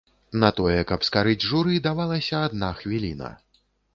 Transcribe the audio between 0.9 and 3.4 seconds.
каб скарыць журы, давалася адна хвіліна.